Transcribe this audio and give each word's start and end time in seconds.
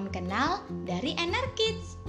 Salam 0.00 0.16
kenal 0.16 0.64
dari 0.88 1.12
Kids. 1.52 2.00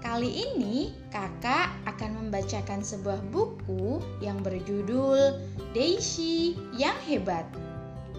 Kali 0.00 0.40
ini 0.40 0.88
kakak 1.12 1.68
akan 1.84 2.16
membacakan 2.16 2.80
sebuah 2.80 3.20
buku 3.28 4.00
yang 4.24 4.40
berjudul 4.40 5.36
Daisy 5.76 6.56
yang 6.72 6.96
Hebat. 7.04 7.44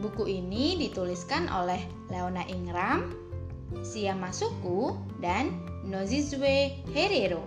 Buku 0.05 0.29
ini 0.29 0.77
dituliskan 0.77 1.49
oleh 1.49 1.81
Leona 2.13 2.45
Ingram, 2.45 3.17
Sia 3.81 4.13
Masuku, 4.13 4.93
dan 5.17 5.49
Nozizwe 5.81 6.85
Herero. 6.93 7.41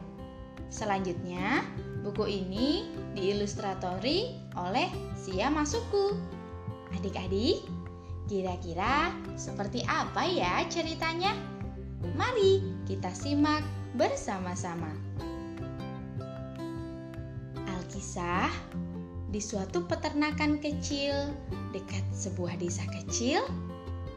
Selanjutnya, 0.74 1.62
buku 2.02 2.34
ini 2.34 2.90
diilustratori 3.14 4.42
oleh 4.58 4.90
Sia 5.14 5.54
Masuku. 5.54 6.18
Adik-adik, 6.98 7.62
kira-kira 8.24 9.12
seperti 9.36 9.84
apa 9.84 10.24
ya 10.24 10.64
ceritanya? 10.72 11.36
Mari 12.16 12.60
kita 12.88 13.12
simak 13.12 13.64
bersama-sama. 13.96 14.92
Alkisah 17.64 18.52
di 19.34 19.42
suatu 19.42 19.82
peternakan 19.90 20.62
kecil 20.62 21.34
dekat 21.74 22.06
sebuah 22.14 22.54
desa 22.54 22.86
kecil, 22.86 23.42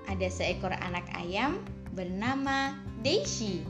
ada 0.06 0.30
seekor 0.30 0.72
anak 0.78 1.10
ayam 1.18 1.58
bernama 1.98 2.78
Daisy. 3.02 3.66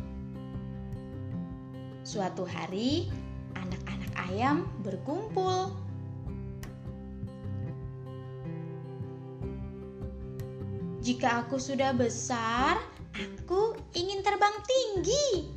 Suatu 2.04 2.44
hari, 2.44 3.08
anak-anak 3.56 4.12
ayam 4.32 4.68
berkumpul. 4.84 5.87
Jika 11.08 11.48
aku 11.48 11.56
sudah 11.56 11.96
besar, 11.96 12.76
aku 13.16 13.80
ingin 13.96 14.20
terbang 14.20 14.52
tinggi 14.60 15.48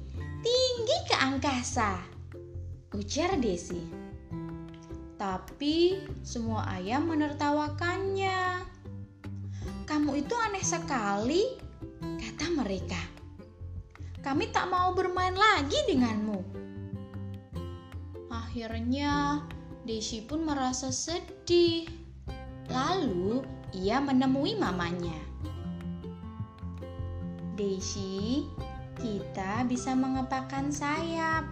tinggi 0.47 0.99
ke 1.11 1.17
angkasa, 1.19 1.99
ujar 2.95 3.35
Desi. 3.35 3.83
Tapi 5.19 6.07
semua 6.23 6.71
ayam 6.71 7.11
menertawakannya. 7.11 8.63
Kamu 9.91 10.23
itu 10.23 10.39
aneh 10.39 10.63
sekali, 10.63 11.59
kata 11.99 12.47
mereka. 12.55 13.03
Kami 14.23 14.55
tak 14.55 14.71
mau 14.71 14.95
bermain 14.95 15.35
lagi 15.35 15.83
denganmu. 15.91 16.47
Akhirnya, 18.31 19.43
Desi 19.83 20.23
pun 20.23 20.47
merasa 20.47 20.95
sedih. 20.95 21.91
Lalu, 22.71 23.43
ia 23.75 23.99
menemui 23.99 24.55
mamanya. 24.55 25.30
Desi, 27.61 28.49
kita 28.97 29.69
bisa 29.69 29.93
mengepakkan 29.93 30.73
sayap, 30.73 31.45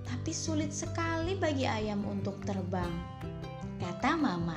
tapi 0.00 0.32
sulit 0.32 0.72
sekali 0.72 1.36
bagi 1.36 1.68
ayam 1.68 2.08
untuk 2.08 2.40
terbang, 2.48 2.88
kata 3.76 4.16
Mama. 4.16 4.56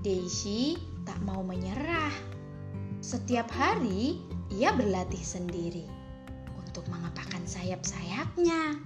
Daisy 0.00 0.80
tak 1.04 1.20
mau 1.28 1.44
menyerah. 1.44 2.08
Setiap 3.04 3.52
hari 3.52 4.16
ia 4.48 4.72
berlatih 4.72 5.20
sendiri 5.20 5.84
untuk 6.56 6.88
mengepakkan 6.88 7.44
sayap-sayapnya. 7.44 8.80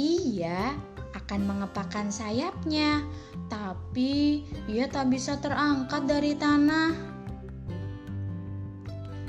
Ia 0.00 0.72
akan 1.12 1.40
mengepakkan 1.44 2.08
sayapnya 2.08 3.04
tapi 3.52 4.48
ia 4.64 4.88
tak 4.88 5.12
bisa 5.12 5.36
terangkat 5.36 6.08
dari 6.08 6.32
tanah. 6.32 6.96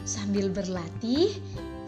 Sambil 0.07 0.47
berlatih, 0.47 1.35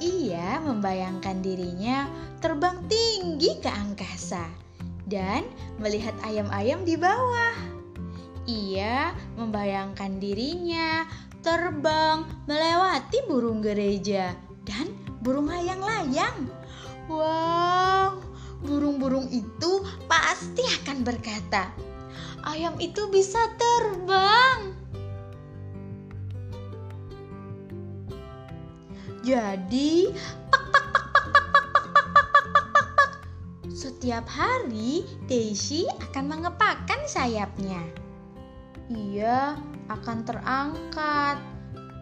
ia 0.03 0.59
membayangkan 0.59 1.39
dirinya 1.39 2.11
terbang 2.43 2.83
tinggi 2.91 3.55
ke 3.63 3.71
angkasa 3.71 4.43
dan 5.07 5.47
melihat 5.79 6.11
ayam-ayam 6.27 6.83
di 6.83 6.99
bawah. 6.99 7.55
Ia 8.51 9.15
membayangkan 9.39 10.19
dirinya 10.19 11.07
terbang 11.39 12.27
melewati 12.51 13.23
burung 13.31 13.63
gereja 13.63 14.35
dan 14.67 14.91
burung 15.23 15.47
layang-layang. 15.47 16.51
Wow, 17.07 18.19
burung-burung 18.59 19.31
itu 19.31 19.87
pasti 20.09 20.65
akan 20.83 21.05
berkata, 21.05 21.94
ayam 22.45 22.77
itu 22.77 23.09
bisa 23.09 23.41
terbang. 23.57 24.77
Jadi, 29.25 30.13
setiap 33.73 34.29
hari 34.29 35.01
Daisy 35.25 35.89
akan 35.89 36.25
mengepakkan 36.29 37.01
sayapnya. 37.09 37.81
Ia 38.93 39.57
akan 39.89 40.17
terangkat, 40.29 41.41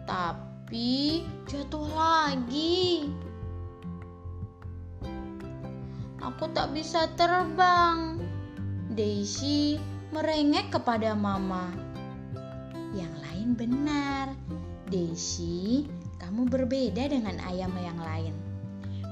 tapi 0.03 1.23
jatuh 1.47 1.87
lagi. 1.95 3.07
Aku 6.19 6.51
tak 6.51 6.75
bisa 6.75 7.07
terbang. 7.15 8.19
Daisy 8.91 9.79
merengek 10.13 10.69
kepada 10.69 11.17
mama. 11.17 11.73
Yang 12.93 13.13
lain 13.25 13.49
benar. 13.57 14.25
Desi, 14.93 15.89
kamu 16.21 16.45
berbeda 16.53 17.09
dengan 17.09 17.41
ayam 17.49 17.73
yang 17.81 17.97
lain. 17.97 18.35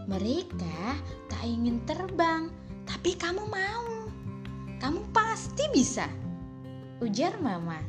Mereka 0.06 1.01
tak 1.25 1.41
ingin 1.41 1.81
terbang, 1.90 2.53
tapi 2.85 3.17
kamu 3.17 3.50
mau. 3.50 4.06
Kamu 4.78 5.09
pasti 5.09 5.66
bisa. 5.73 6.06
Ujar 7.01 7.34
mama. 7.41 7.81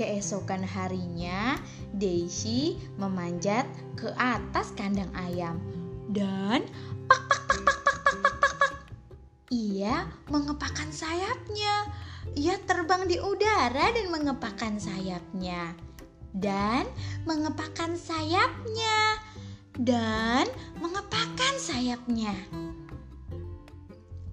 Keesokan 0.00 0.64
harinya, 0.64 1.60
Daisy 1.92 2.80
memanjat 2.96 3.68
ke 3.94 4.08
atas 4.16 4.72
kandang 4.74 5.12
ayam 5.14 5.60
dan 6.10 6.64
ia 9.54 10.10
mengepakkan 10.26 10.90
sayapnya. 10.90 11.94
Ia 12.34 12.58
terbang 12.66 13.06
di 13.06 13.22
udara 13.22 13.94
dan 13.94 14.10
mengepakkan 14.10 14.82
sayapnya. 14.82 15.78
Dan 16.34 16.90
mengepakkan 17.22 17.94
sayapnya. 17.94 19.22
Dan 19.78 20.50
mengepakkan 20.82 21.54
sayapnya. 21.62 22.34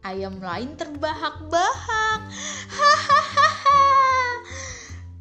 Ayam 0.01 0.41
lain 0.41 0.73
terbahak-bahak. 0.81 2.21
Hahaha. 2.73 3.81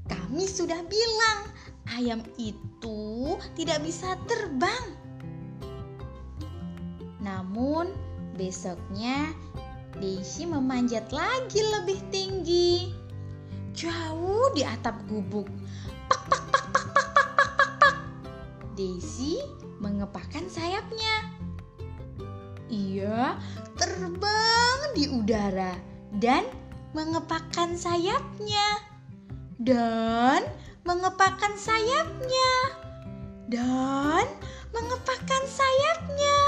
Kami 0.08 0.48
sudah 0.48 0.80
bilang 0.88 1.52
ayam 1.92 2.24
itu 2.40 3.36
tidak 3.52 3.84
bisa 3.84 4.16
terbang. 4.24 4.96
Namun 7.20 7.92
besoknya 8.40 9.36
Daisy 9.98 10.46
memanjat 10.46 11.10
lagi 11.10 11.58
lebih 11.58 11.98
tinggi. 12.14 12.94
Jauh 13.74 14.52
di 14.54 14.62
atap 14.62 15.02
gubuk. 15.10 15.50
Pak, 16.06 16.22
pak, 16.30 16.42
pak, 16.52 16.64
pak, 16.70 16.86
pak, 16.86 17.06
pak, 17.10 17.26
pak, 17.34 17.50
pak, 17.58 17.70
pak. 17.82 17.96
Daisy 18.78 19.42
mengepakkan 19.80 20.46
sayapnya. 20.46 21.34
Ia 22.70 23.34
terbang 23.74 24.78
di 24.94 25.10
udara 25.10 25.74
dan 26.22 26.46
mengepakkan 26.94 27.74
sayapnya. 27.74 28.86
Dan 29.58 30.46
mengepakkan 30.86 31.58
sayapnya. 31.58 32.52
Dan 33.50 34.26
mengepakkan 34.70 35.42
sayapnya. 35.50 36.38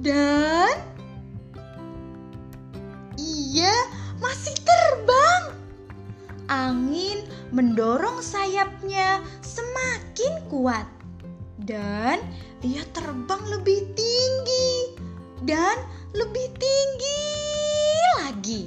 Dan 0.00 0.89
mendorong 7.50 8.22
sayapnya 8.22 9.22
semakin 9.42 10.34
kuat, 10.46 10.86
dan 11.62 12.22
ia 12.62 12.82
terbang 12.94 13.42
lebih 13.50 13.90
tinggi 13.94 14.96
dan 15.44 15.76
lebih 16.14 16.46
tinggi 16.58 17.22
lagi. 18.22 18.62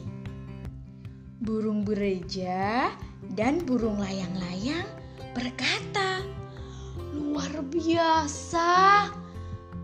Burung 1.44 1.84
gereja 1.84 2.92
dan 3.36 3.64
burung 3.68 4.00
layang-layang 4.00 4.88
berkata, 5.36 6.24
"Luar 7.12 7.64
biasa, 7.68 8.72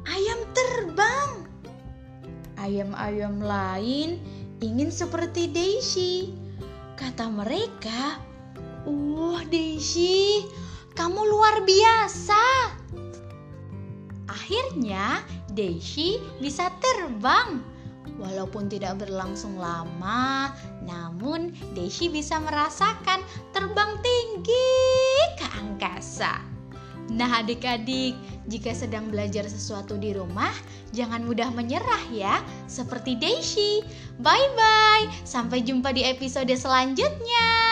ayam 0.07 0.39
terbang." 0.55 1.31
Ayam-ayam 2.59 3.39
lain 3.39 4.19
ingin 4.59 4.91
seperti 4.91 5.47
Daisy. 5.47 6.35
Kata 6.99 7.31
mereka, 7.31 8.19
Daisy, 9.49 10.45
kamu 10.93 11.25
luar 11.25 11.65
biasa. 11.65 12.43
Akhirnya 14.29 15.25
Daisy 15.49 16.21
bisa 16.37 16.69
terbang. 16.77 17.65
Walaupun 18.21 18.69
tidak 18.69 19.01
berlangsung 19.01 19.57
lama, 19.57 20.53
namun 20.85 21.49
Daisy 21.73 22.13
bisa 22.13 22.37
merasakan 22.37 23.25
terbang 23.49 23.97
tinggi 24.05 24.69
ke 25.41 25.47
angkasa. 25.57 26.45
Nah, 27.09 27.41
adik-adik, 27.41 28.13
jika 28.45 28.69
sedang 28.77 29.09
belajar 29.09 29.49
sesuatu 29.49 29.97
di 29.97 30.13
rumah, 30.13 30.53
jangan 30.93 31.25
mudah 31.25 31.49
menyerah 31.49 32.05
ya, 32.13 32.37
seperti 32.69 33.17
Daisy. 33.17 33.81
Bye 34.21 34.53
bye, 34.53 35.09
sampai 35.25 35.65
jumpa 35.65 35.89
di 35.89 36.05
episode 36.05 36.53
selanjutnya. 36.53 37.68